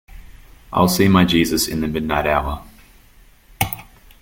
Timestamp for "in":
1.67-1.81